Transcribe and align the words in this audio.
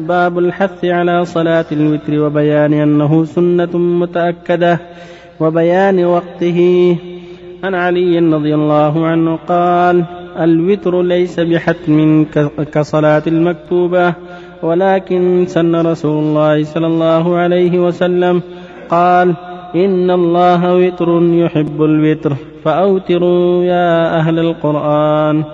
باب 0.00 0.38
الحث 0.38 0.84
على 0.84 1.24
صلاة 1.24 1.64
الوتر 1.72 2.20
وبيان 2.20 2.72
أنه 2.72 3.24
سنة 3.24 3.78
متأكدة 3.78 4.80
وبيان 5.40 6.04
وقته. 6.04 6.96
عن 7.64 7.74
علي 7.74 8.18
رضي 8.18 8.54
الله 8.54 9.06
عنه 9.06 9.38
قال 9.48 10.04
الوتر 10.38 11.02
ليس 11.02 11.40
بحتم 11.40 12.24
كصلاة 12.72 13.22
المكتوبة 13.26 14.14
ولكن 14.62 15.44
سن 15.48 15.76
رسول 15.76 16.22
الله 16.24 16.64
صلى 16.64 16.86
الله 16.86 17.36
عليه 17.36 17.78
وسلم 17.78 18.42
قال 18.90 19.34
إن 19.74 20.10
الله 20.10 20.76
وتر 20.76 21.22
يحب 21.22 21.82
الوتر 21.82 22.36
فأوتروا 22.64 23.64
يا 23.64 24.18
أهل 24.18 24.38
القرآن. 24.38 25.44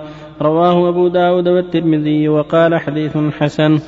رواه 0.41 0.89
أبو 0.89 1.07
داود 1.07 1.47
والترمذي 1.47 2.29
وقال 2.29 2.75
حديث 2.75 3.17
حسن 3.39 3.79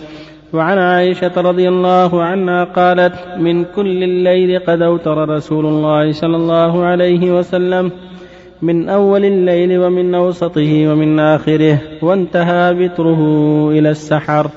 وعن 0.54 0.78
عائشة 0.78 1.32
رضي 1.38 1.70
الله 1.70 2.24
عنها 2.24 2.64
قالت 2.64 3.14
من 3.40 3.64
كل 3.64 4.04
الليل 4.04 4.60
قد 4.60 4.82
أوتر 4.82 5.30
رسول 5.30 5.66
الله 5.66 6.12
صلى 6.12 6.36
الله 6.36 6.86
عليه 6.86 7.32
وسلم 7.32 7.92
من 8.62 8.90
أول 8.90 9.26
الليل 9.26 9.80
ومن 9.80 10.16
أوسطه 10.16 10.88
ومن 10.88 11.20
آخره 11.20 11.82
وانتهى 12.02 12.74
بتره 12.74 13.22
إلى 13.72 13.90
السحر. 13.90 14.48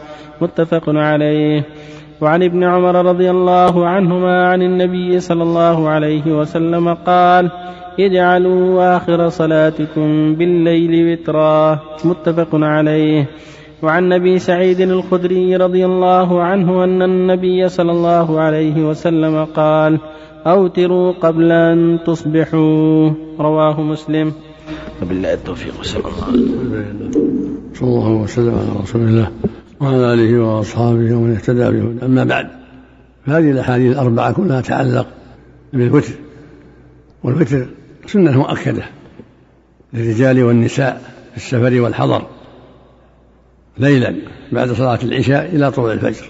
متفق 0.40 0.82
عليه. 0.88 1.64
وعن 2.20 2.42
ابن 2.42 2.64
عمر 2.64 3.06
رضي 3.06 3.30
الله 3.30 3.86
عنهما 3.86 4.48
عن 4.48 4.62
النبي 4.62 5.20
صلى 5.20 5.42
الله 5.42 5.88
عليه 5.88 6.26
وسلم 6.26 6.94
قال 6.94 7.50
اجعلوا 8.00 8.96
آخر 8.96 9.28
صلاتكم 9.28 10.34
بالليل 10.34 11.12
وترا. 11.12 11.78
متفق 12.04 12.48
عليه. 12.52 13.26
وعن 13.82 14.12
ابي 14.12 14.38
سعيد 14.38 14.80
الخدري 14.80 15.56
رضي 15.56 15.84
الله 15.86 16.42
عنه 16.42 16.84
أن 16.84 17.02
النبي 17.02 17.68
صلى 17.68 17.92
الله 17.92 18.40
عليه 18.40 18.88
وسلم 18.88 19.44
قال 19.44 19.98
أوتروا 20.46 21.12
قبل 21.12 21.52
أن 21.52 21.98
تصبحوا. 22.06 23.10
رواه 23.40 23.82
مسلم. 23.82 24.32
وبالله 25.02 25.34
التوفيق 25.34 25.80
وسلم 25.80 26.02
الله 26.06 26.50
صلى 27.74 27.88
الله 27.88 28.10
وسلم 28.10 28.54
على 28.54 28.82
رسول 28.82 29.02
الله 29.02 29.30
وعلى 29.80 30.14
آله 30.14 30.38
وأصحابه 30.40 31.14
ومن 31.14 31.32
اهتدى 31.32 31.70
به 31.70 32.06
أما 32.06 32.24
بعد 32.24 32.46
فهذه 33.26 33.50
الأحاديث 33.50 33.92
الأربعة 33.92 34.32
كلها 34.32 34.60
تتعلق 34.60 35.06
بالوتر 35.72 36.12
والوتر 37.24 37.66
سنة 38.06 38.38
مؤكدة 38.38 38.82
للرجال 39.92 40.44
والنساء 40.44 41.02
في 41.30 41.36
السفر 41.36 41.80
والحضر. 41.80 42.22
ليلا 43.78 44.14
بعد 44.52 44.72
صلاة 44.72 44.98
العشاء 45.02 45.56
إلى 45.56 45.70
طلوع 45.70 45.92
الفجر. 45.92 46.26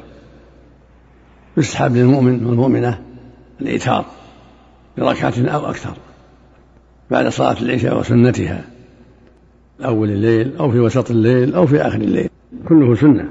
يستحب 1.57 1.97
للمؤمن 1.97 2.47
والمؤمنة 2.47 3.03
الإيتار 3.61 4.05
بركعة 4.99 5.35
أو 5.39 5.71
أكثر 5.71 5.97
بعد 7.11 7.29
صلاة 7.29 7.57
العشاء 7.63 7.99
وسنتها 7.99 8.65
أول 9.85 10.11
الليل 10.11 10.57
أو 10.57 10.71
في 10.71 10.81
وسط 10.81 11.11
الليل 11.11 11.55
أو 11.55 11.67
في 11.67 11.81
آخر 11.81 12.01
الليل. 12.01 12.29
كله 12.69 12.95
سنة 12.95 13.29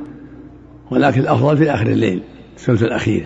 ولكن 0.92 1.22
الأفضل 1.22 1.58
في 1.58 1.72
آخر 1.72 1.88
الليل 1.88 2.22
الثلث 2.56 2.84
الأخير 2.84 3.26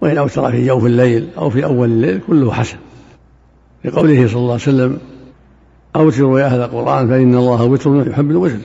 وإن 0.00 0.18
أوتر 0.18 0.50
في 0.50 0.66
جوف 0.66 0.86
الليل 0.86 1.28
أو 1.38 1.50
في 1.50 1.64
أول 1.64 1.88
الليل 1.88 2.20
كله 2.26 2.52
حسن. 2.52 2.78
لقوله 3.84 4.26
صلى 4.26 4.36
الله 4.36 4.52
عليه 4.52 4.62
وسلم 4.62 4.98
أوتروا 5.96 6.40
يا 6.40 6.46
أهل 6.46 6.60
القرآن 6.60 7.08
فإن 7.08 7.34
الله 7.34 7.64
وتر 7.64 8.08
يحب 8.10 8.30
الوتر. 8.30 8.58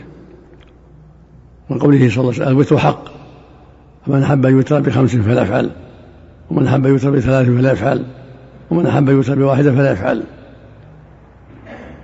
وقوله 1.70 2.10
صلى 2.10 2.22
الله 2.22 2.34
عليه 2.34 2.42
وسلم 2.42 2.48
الوتر 2.48 2.78
حق. 2.78 3.04
فمن 4.06 4.24
أحب 4.24 4.46
أن 4.46 4.52
يوتر 4.52 4.80
بخمس 4.80 5.16
فلا 5.16 5.42
يفعل. 5.42 5.72
ومن 6.52 6.68
أحب 6.68 6.86
أن 6.86 6.92
يوتر 6.92 7.12
بثلاث 7.12 7.48
فلا 7.48 7.72
يفعل. 7.72 8.06
ومن 8.72 8.88
أحب 8.88 9.10
أن 9.10 9.16
يوتر 9.16 9.36
بواحدة 9.36 9.72
فلا 9.72 9.92
يفعل. 9.92 10.24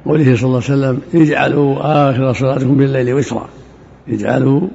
قوله 0.06 0.36
صلى 0.36 0.46
الله 0.46 0.62
عليه 0.70 0.74
وسلم 0.74 1.02
اجعلوا 1.16 1.78
آخر 2.10 2.34
صلاتكم 2.34 2.78
بالليل 2.78 3.14
وترا. 3.14 3.50
اجعلوا 4.08 4.68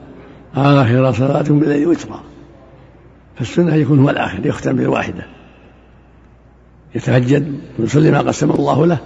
آخر 0.55 1.13
صلاتكم 1.13 1.61
بالليل 1.61 1.87
وترا. 1.87 2.21
فالسنة 3.37 3.75
يكون 3.75 3.99
هو 3.99 4.11
الآخر 4.11 4.47
يختم 4.47 4.77
بالواحدة. 4.77 5.27
يتهجد 6.95 7.61
ويصلي 7.79 8.11
ما 8.11 8.21
قسم 8.21 8.51
الله 8.51 8.87
له 8.87 8.99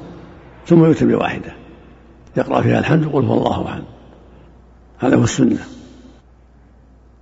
ثم 0.67 0.85
يوتر 0.85 1.07
بواحدة. 1.07 1.53
يقرأ 2.37 2.63
فيها 2.63 2.79
الحمد 2.79 3.07
وقل 3.07 3.25
هو 3.25 3.35
الله 3.35 3.69
أحد. 3.69 3.83
هذا 4.99 5.17
هو 5.17 5.25
السنة. 5.25 5.59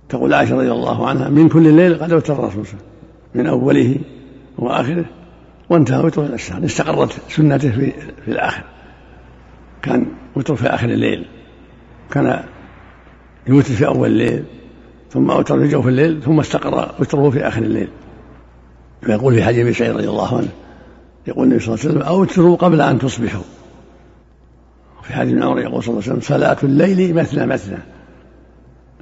تقول 0.09 0.33
عائشة 0.33 0.55
رضي 0.55 0.71
الله 0.71 1.07
عنها 1.07 1.29
من 1.29 1.49
كل 1.49 1.67
الليل 1.67 1.95
قد 1.95 2.11
أوتر 2.11 2.47
الرسول 2.47 2.79
من 3.35 3.47
أوله 3.47 3.95
وآخره 4.57 5.05
وانتهى 5.69 6.05
وتر 6.05 6.25
إلى 6.25 6.35
السحر 6.35 6.65
استقرت 6.65 7.21
سنته 7.29 7.71
في, 7.71 7.91
في 8.25 8.31
الآخر. 8.31 8.63
كان 9.81 10.05
وتر 10.35 10.55
في 10.55 10.67
آخر 10.67 10.89
الليل. 10.89 11.25
كان 12.11 12.43
يوتر 13.47 13.73
في 13.73 13.87
أول 13.87 14.09
الليل 14.09 14.43
ثم 15.11 15.31
أوتر 15.31 15.59
في 15.59 15.67
جوف 15.67 15.87
الليل 15.87 16.21
ثم 16.21 16.39
استقر 16.39 16.91
وتره 16.99 17.29
في 17.29 17.47
آخر 17.47 17.61
الليل. 17.61 17.89
ويقول 19.07 19.33
في 19.33 19.43
حديث 19.43 19.77
سعيد 19.77 19.91
رضي 19.91 20.09
الله 20.09 20.37
عنه 20.37 20.49
يقول 21.27 21.43
النبي 21.47 21.59
صلى 21.59 21.75
الله 21.75 21.85
عليه 21.85 21.93
وسلم 21.93 22.07
أوتروا 22.07 22.55
قبل 22.55 22.81
أن 22.81 22.99
تصبحوا. 22.99 23.43
في 25.07 25.13
حديث 25.13 25.33
ابن 25.33 25.43
عمر 25.43 25.59
يقول 25.59 25.83
صلى 25.83 25.91
الله 25.91 26.03
عليه 26.03 26.13
وسلم 26.13 26.37
صلاة 26.37 26.57
الليل 26.63 27.15
مثنى 27.15 27.45
مثنى. 27.45 27.77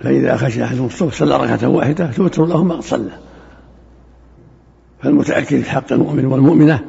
فإذا 0.04 0.38
خشي 0.38 0.64
أحدهم 0.64 0.86
الصبح 0.86 1.14
صلى 1.14 1.38
ركعة 1.38 1.68
واحدة 1.68 2.12
توتر 2.12 2.46
له 2.46 2.64
ما 2.64 2.82
صلى. 2.82 3.12
فالمتأكد 5.04 5.62
في 5.62 5.72
حق 5.72 5.94
المؤمن 5.94 6.26
والمؤمنة 6.26 6.80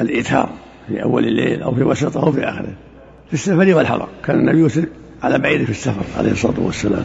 الإيثار 0.00 0.50
في 0.88 1.02
أول 1.02 1.24
الليل 1.24 1.62
أو 1.62 1.74
في 1.74 1.82
وسطه 1.82 2.22
أو 2.22 2.32
في 2.32 2.44
آخره. 2.44 2.72
في 3.26 3.34
السفر 3.34 3.74
والحضر 3.74 4.08
كان 4.24 4.38
النبي 4.38 4.58
يوتر 4.58 4.84
على 5.22 5.38
بعيره 5.38 5.64
في 5.64 5.70
السفر 5.70 6.18
عليه 6.18 6.32
الصلاة 6.32 6.60
والسلام. 6.60 7.04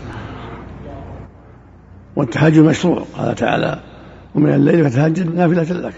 والتهجد 2.15 2.59
مشروع. 2.59 3.03
قال 3.17 3.35
تعالى 3.35 3.79
ومن 4.35 4.53
الليل 4.53 4.89
فتهجد 4.89 5.35
نافلة 5.35 5.87
لك. 5.87 5.93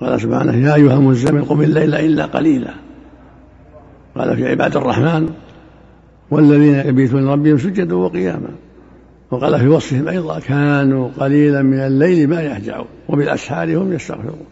قال 0.00 0.20
سبحانه 0.20 0.68
يا 0.68 0.74
أيها 0.74 0.94
المزمل 0.94 1.44
قم 1.44 1.62
الليل 1.62 1.94
إلا 1.94 2.26
قليلا. 2.26 2.85
قال 4.18 4.36
في 4.36 4.48
عباد 4.48 4.76
الرحمن 4.76 5.30
والذين 6.30 6.74
يبيتون 6.74 7.28
ربهم 7.28 7.58
سجدا 7.58 7.94
وقياما. 7.94 8.48
وقال 9.30 9.60
في 9.60 9.68
وصفهم 9.68 10.08
أيضا 10.08 10.38
كانوا 10.38 11.08
قليلا 11.18 11.62
من 11.62 11.78
الليل 11.78 12.28
ما 12.28 12.42
يهجعون 12.42 12.86
وبالأسحار 13.08 13.76
هم 13.76 13.92
يستغفرون. 13.92 14.46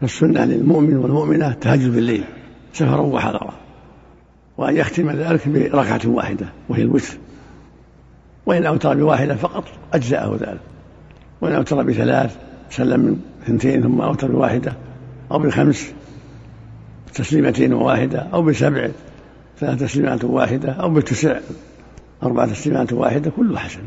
فالسنة 0.00 0.44
للمؤمن 0.44 0.96
والمؤمنة 0.96 1.48
التهجد 1.48 1.94
بالليل 1.94 2.24
سفرا 2.72 3.00
وحضرا 3.00 3.54
وأن 4.58 4.76
يختم 4.76 5.10
ذلك 5.10 5.48
بركعة 5.48 6.00
واحدة 6.06 6.46
وهي 6.68 6.82
الوتر. 6.82 7.18
وإن 8.46 8.66
أوتر 8.66 8.94
بواحدة 8.94 9.34
فقط 9.34 9.64
أجزأه 9.92 10.36
ذلك. 10.40 10.60
وإن 11.40 11.52
أوتر 11.52 11.82
بثلاث 11.82 12.36
سلم 12.70 13.00
من 13.00 13.20
اثنتين 13.42 13.82
ثم 13.82 14.00
أوتر 14.00 14.32
بواحدة 14.32 14.72
أو 15.30 15.38
بخمس 15.38 15.92
تسليمتين 17.14 17.72
وواحدة 17.72 18.18
أو 18.18 18.42
بسبع 18.42 18.88
ثلاث 19.60 19.80
تسليمات 19.80 20.24
واحدة 20.24 20.72
أو 20.72 20.94
بتسع 20.94 21.40
أربع 22.22 22.46
تسليمات 22.46 22.92
واحدة 22.92 23.30
كله 23.30 23.58
حسن. 23.58 23.80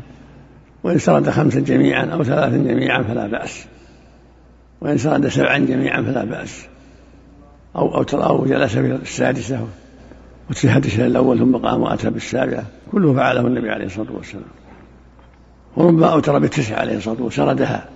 وإن 0.82 0.98
سرد 0.98 1.30
خمسا 1.30 1.60
جميعا 1.60 2.04
أو 2.04 2.24
ثلاثا 2.24 2.56
جميعا 2.56 3.02
فلا 3.02 3.26
بأس. 3.26 3.66
وإن 4.80 4.98
سرد 4.98 5.28
سبعا 5.28 5.58
جميعا 5.58 6.02
فلا 6.02 6.24
بأس. 6.24 6.66
أو 7.76 7.94
أوتر 7.94 8.26
أو 8.26 8.46
جلس 8.46 8.72
في 8.72 8.98
السادسة 9.02 9.66
وتشهد 10.50 10.86
الأول 11.00 11.38
ثم 11.38 11.56
قام 11.56 11.82
وأتى 11.82 12.10
بالسابعة. 12.10 12.64
كله 12.92 13.14
فعله 13.14 13.46
النبي 13.46 13.70
عليه 13.70 13.86
الصلاة 13.86 14.12
والسلام. 14.12 14.44
وربما 15.76 16.06
أوتر 16.06 16.38
بالتسعة 16.38 16.76
عليه 16.80 16.96
الصلاة 16.96 17.22
والسلام. 17.22 17.48
سردها 17.48 17.88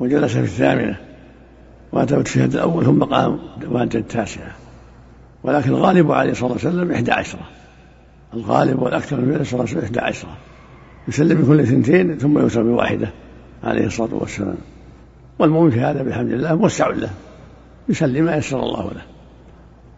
وجلس 0.00 0.32
في 0.32 0.44
الثامنة. 0.44 1.07
وأتى 1.92 2.16
بالتشهد 2.16 2.54
الأول 2.54 2.84
ثم 2.84 3.04
قام 3.04 3.38
وأتى 3.70 3.98
التاسعة. 3.98 4.52
ولكن 5.42 5.70
الغالب 5.70 6.12
عليه 6.12 6.30
الصلاة 6.30 6.52
والسلام 6.52 6.92
إحدى 6.92 7.12
عشرة. 7.12 7.48
الغالب 8.34 8.82
والأكثر 8.82 9.20
من 9.20 9.44
صلى 9.44 9.60
الله 9.60 9.70
عليه 9.74 9.84
إحدى 9.84 10.00
عشرة. 10.00 10.36
يسلم 11.08 11.42
بكل 11.42 11.60
اثنتين 11.60 12.18
ثم 12.18 12.38
يوتر 12.38 12.62
بواحدة 12.62 13.08
عليه 13.64 13.86
الصلاة 13.86 14.14
والسلام. 14.14 14.56
والمؤمن 15.38 15.70
في 15.70 15.80
هذا 15.80 16.02
بحمد 16.02 16.32
الله 16.32 16.54
موسع 16.54 16.88
له. 16.88 17.10
يسلم 17.88 18.24
ما 18.24 18.36
يسر 18.36 18.60
الله 18.60 18.84
له. 18.84 19.02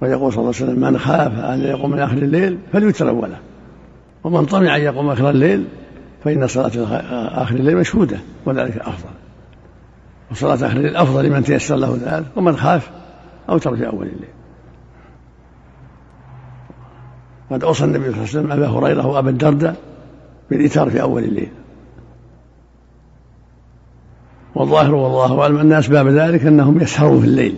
ويقول 0.00 0.32
صلى 0.32 0.40
الله 0.40 0.54
عليه 0.60 0.64
وسلم 0.64 0.80
من 0.80 0.98
خاف 0.98 1.32
أن 1.38 1.60
يقوم 1.60 1.90
من 1.90 1.98
آخر 1.98 2.16
الليل 2.16 2.58
فليوتر 2.72 3.08
أوله 3.08 3.38
ومن 4.24 4.46
طمع 4.46 4.76
أن 4.76 4.82
يقوم 4.82 5.10
آخر 5.10 5.30
الليل 5.30 5.64
فإن 6.24 6.46
صلاة 6.46 6.70
آخر 7.42 7.54
الليل 7.54 7.76
مشهودة 7.76 8.18
وذلك 8.46 8.76
أفضل. 8.76 9.19
وصلاة 10.30 10.54
آخر 10.54 10.76
الليل 10.76 10.96
أفضل 10.96 11.24
لمن 11.24 11.44
تيسر 11.44 11.76
له 11.76 11.98
ذلك 12.02 12.26
ومن 12.36 12.56
خاف 12.56 12.90
أوتر 13.48 13.76
في 13.76 13.86
أول 13.86 14.06
الليل. 14.06 14.28
قد 17.50 17.64
أوصى 17.64 17.84
النبي 17.84 18.04
صلى 18.04 18.08
الله 18.08 18.18
عليه 18.18 18.28
وسلم 18.28 18.52
أبا 18.52 18.68
هريرة 18.68 19.06
وأبا 19.06 19.30
الدرداء 19.30 19.76
بالإيتار 20.50 20.90
في 20.90 21.02
أول 21.02 21.24
الليل. 21.24 21.48
والظاهر 24.54 24.94
والله 24.94 25.42
أعلم 25.42 25.56
أن 25.56 25.72
أسباب 25.72 26.08
ذلك 26.08 26.46
أنهم 26.46 26.80
يسهرون 26.80 27.20
في 27.20 27.26
الليل 27.26 27.56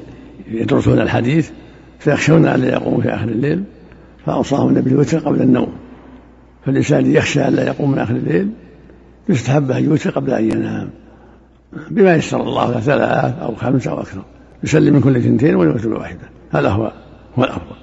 يدرسون 0.49 1.01
الحديث 1.01 1.51
فيخشون 1.99 2.47
أن 2.47 2.61
لا 2.61 2.69
يقوموا 2.69 3.03
في 3.03 3.09
آخر 3.09 3.29
الليل 3.29 3.65
فأوصاهم 4.27 4.69
النبي 4.69 4.91
بالوتر 4.91 5.19
قبل 5.19 5.43
النوم. 5.43 5.73
فالإنسان 6.67 7.13
يخشى 7.13 7.49
أن 7.49 7.53
لا 7.53 7.67
يقوم 7.67 7.91
من 7.91 7.99
آخر 7.99 8.15
الليل 8.15 8.51
يستحب 9.29 9.71
أن 9.71 9.85
يوتر 9.85 10.11
قبل 10.11 10.31
أن 10.31 10.45
ينام. 10.45 10.91
بما 11.91 12.15
يسر 12.15 12.41
الله 12.41 12.71
له 12.71 12.81
ثلاث 12.81 13.39
أو 13.39 13.55
خمس 13.55 13.89
أو 13.89 14.01
أكثر. 14.01 14.23
يسلم 14.65 14.95
من 14.95 15.01
كل 15.01 15.17
اثنتين 15.17 15.57
ويوتر 15.57 15.89
بواحدة 15.89 16.29
هذا 16.53 16.69
هو 16.69 16.93
هو 17.39 17.45
الأفضل. 17.45 17.77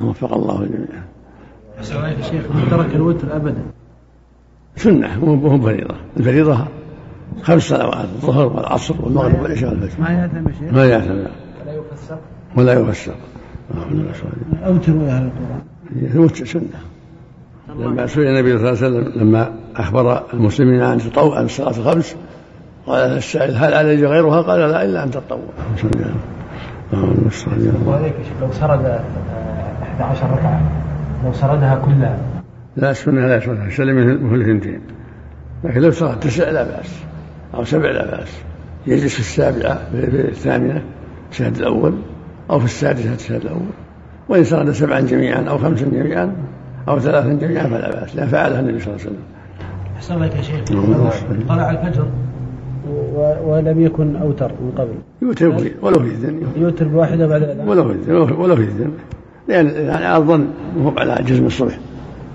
وفق 0.00 0.34
الله 0.34 0.62
الجميع. 0.62 1.02
يا 1.78 2.22
شيخ 2.22 2.44
من 2.54 2.70
ترك 2.70 2.94
الوتر 2.94 3.36
أبدا. 3.36 3.62
سنة 4.76 5.24
مو 5.24 5.60
فريضة. 5.60 5.94
الفريضة 6.16 6.66
خمس 7.42 7.62
صلوات 7.62 8.04
الظهر 8.04 8.46
والعصر 8.46 8.94
والمغرب 9.04 9.42
والعشاء 9.42 9.70
والفجر. 9.70 10.00
ما 10.00 10.10
يأثم 10.10 10.48
يا 10.48 10.52
شيخ؟ 10.52 10.72
ما 10.72 10.84
يأثم. 10.84 11.30
ولا 11.60 11.72
يفسر. 11.72 12.18
ولا 12.56 12.72
يفسر. 12.72 13.14
أوتروا 14.66 15.02
يا 15.02 15.12
أهل 15.12 15.24
القرآن. 15.24 15.62
الوتر 16.14 16.44
سنة. 16.44 16.80
لما 17.78 18.06
سئل 18.06 18.26
النبي 18.26 18.58
صلى 18.58 18.70
الله 18.70 18.84
عليه 18.84 18.98
وسلم 18.98 19.22
لما 19.22 19.52
أخبر 19.76 20.22
المسلمين 20.34 20.82
عن 20.82 20.98
تطوع 20.98 21.40
الصلاة 21.40 21.70
الخمس 21.70 22.16
قال 22.86 23.16
السائل 23.16 23.56
هل 23.56 23.74
علي 23.74 24.06
غيرها؟ 24.06 24.42
قال 24.42 24.60
لا 24.60 24.84
إلا 24.84 25.04
أن 25.04 25.10
تطوع 25.10 25.38
وعليك 27.86 28.14
يا 28.18 28.24
شيخ 28.24 28.42
لو 28.42 28.52
سرد 28.52 28.84
آه، 28.84 29.00
11 29.82 30.30
ركعة 30.32 30.60
لو 31.24 31.32
سردها 31.32 31.74
كلها. 31.84 32.18
لا 32.76 32.90
السنة 32.90 33.26
لا 33.26 33.40
سنة 33.40 33.66
يسلم 33.66 33.96
من 33.96 34.30
كل 34.30 34.42
اثنتين 34.42 34.80
لكن 35.64 35.80
لو 35.80 35.90
صار 35.90 36.14
تسع 36.14 36.50
لا 36.50 36.62
بأس 36.62 37.02
أو 37.54 37.64
سبع 37.64 37.90
لا 37.90 38.16
بأس. 38.16 38.28
يجلس 38.86 39.14
في 39.14 39.20
السابعة 39.20 39.78
في 39.92 40.28
الثامنة 40.28 40.82
الشهد 41.30 41.56
الأول 41.56 41.94
أو 42.50 42.58
في 42.58 42.64
السادسة 42.64 43.14
الشهد 43.14 43.40
الأول. 43.40 43.70
وإن 44.28 44.44
سرد 44.44 44.70
سبعا 44.70 45.00
جميعا 45.00 45.44
أو 45.48 45.58
خمسا 45.58 45.84
جميعا 45.84 46.36
أو 46.88 47.00
ثلاثا 47.00 47.32
جميعا 47.32 47.64
فلا 47.64 47.90
بأس. 48.00 48.16
لا 48.16 48.26
فعلها 48.26 48.60
النبي 48.60 48.80
صلى 48.80 48.94
الله 48.94 49.00
عليه 49.00 49.10
وسلم. 49.10 49.24
أحسن 49.96 50.22
لك 50.22 50.36
يا 50.36 50.42
شيخ. 50.42 50.64
طلع 51.48 51.70
الفجر. 51.70 52.06
ولم 53.44 53.80
يكن 53.80 54.16
أوتر 54.16 54.52
من 54.60 54.72
قبل. 54.78 54.94
يوتر 55.22 55.72
ولو 55.82 55.98
في 55.98 56.10
إذن 56.10 56.42
يوتر 56.56 56.88
بواحدة 56.88 57.26
بعد 57.26 57.42
الأذان. 57.42 57.68
ولو 57.68 57.88
في 57.88 57.94
إذن 57.94 58.14
ولو 58.14 58.56
في 58.56 58.62
إذن 58.62 58.90
لأن 59.48 59.66
يعني 59.66 60.04
على 60.06 60.16
الظن 60.16 60.46
وهو 60.78 60.98
على 60.98 61.24
جزم 61.24 61.46
الصبح. 61.46 61.78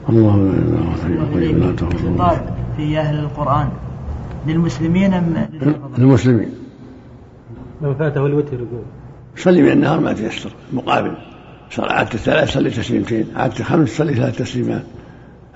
الله 0.09 0.53
لا 2.17 2.35
في 2.77 2.97
أهل 2.97 3.19
القرآن. 3.19 3.69
للمسلمين 4.47 5.13
أم 5.13 5.47
للحفظة؟ 5.53 5.97
المسلمين 5.97 6.49
من 7.81 7.95
فاته 7.95 8.25
الوتر 8.25 8.53
يقول. 8.53 8.83
صلي 9.37 9.61
من 9.61 9.71
النهار 9.71 9.99
ما 9.99 10.13
تيسر 10.13 10.51
مقابل. 10.73 11.11
صار 11.71 11.89
عادة 11.89 12.13
الثلاث 12.13 12.49
صلي 12.49 12.69
تسليمتين. 12.69 13.25
عادة 13.35 13.59
الخمس 13.59 13.97
صلي 13.97 14.13
ثلاث 14.13 14.37
تسليمات. 14.37 14.83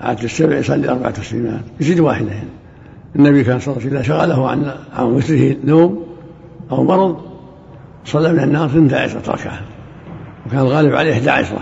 عادة 0.00 0.24
السبع 0.24 0.56
يصلي 0.56 0.88
أربع 0.88 1.10
تسليمات. 1.10 1.60
يزيد 1.80 2.00
واحدة 2.00 2.30
يعني. 2.30 2.48
النبي 3.16 3.44
كان 3.44 3.58
صلى 3.58 3.72
الله 3.72 3.86
عليه 3.86 3.86
وسلم 3.86 3.96
إذا 3.96 4.02
شغله 4.02 4.48
عن 4.50 4.74
عن 4.92 5.04
وتره 5.04 5.56
نوم 5.64 6.06
أو 6.72 6.84
مرض 6.84 7.16
صلى 8.04 8.32
من 8.32 8.40
النهار 8.40 8.66
12 8.66 9.18
ركعة. 9.18 9.60
وكان 10.46 10.60
الغالب 10.60 10.94
عليه 10.94 11.12
11 11.12 11.58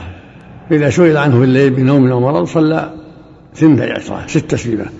إذا 0.70 0.90
سئل 0.90 1.16
عنه 1.16 1.38
في 1.38 1.44
الليل 1.44 1.70
بنوم 1.70 2.10
أو 2.10 2.20
مرض 2.20 2.44
صلى 2.44 2.90
12 3.54 4.26
ست 4.26 4.50
تسليمات 4.50 4.92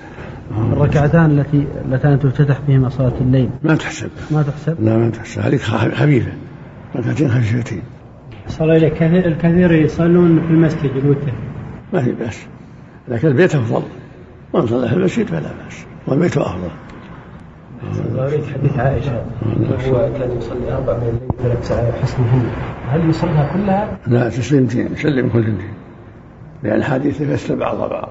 الركعتان 0.73 1.39
التي 1.39 1.67
اللتان 1.85 2.19
تفتتح 2.19 2.61
بهما 2.69 2.89
صلاة 2.89 3.13
الليل. 3.21 3.51
ما 3.63 3.75
تحسب. 3.75 4.11
ما 4.31 4.43
تحسب؟ 4.43 4.85
لا 4.85 4.97
ما 4.97 5.11
تحسب. 5.11 5.41
هذيك 5.41 5.61
خفيفة. 5.61 6.33
ركعتين 6.97 7.31
خفيفتين. 7.31 7.83
صلى 8.49 8.77
إلى 8.77 8.91
كثير 8.91 9.27
الكثير 9.27 9.73
يصلون 9.73 10.41
في 10.47 10.53
المسجد 10.53 10.91
الوتر. 10.97 11.33
ما 11.93 12.03
في 12.03 12.13
بأس. 12.13 12.39
لكن 13.09 13.29
البيت 13.29 13.55
أفضل. 13.55 13.83
ومن 14.53 14.67
صلى 14.67 14.89
في 14.89 14.95
المسجد 14.95 15.27
فلا 15.27 15.41
بأس. 15.41 15.85
والبيت 16.07 16.37
أفضل. 16.37 16.71
أريد 18.19 18.45
حديث 18.45 18.79
عائشة 18.79 19.25
وهو 19.71 20.13
كان 20.19 20.39
يصلي 20.39 20.73
أربع 20.73 20.97
من 20.97 21.03
الليل 21.03 21.43
ثلاث 21.43 21.69
ساعات 21.69 21.95
حسنهن 21.95 22.51
هل 22.89 23.11
يصليها 23.11 23.51
كلها؟ 23.55 23.99
لا 24.07 24.29
تسليمتين 24.29 24.93
يسلم 24.93 25.29
كل 25.29 25.41
اثنتين 25.41 25.75
لأن 26.63 26.77
الحديث 26.77 27.21
يفسر 27.21 27.55
بعضها 27.55 27.87
بعض 27.87 28.09